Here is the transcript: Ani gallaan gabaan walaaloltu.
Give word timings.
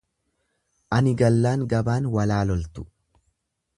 Ani 0.99 1.13
gallaan 1.21 1.67
gabaan 1.75 2.09
walaaloltu. 2.17 2.87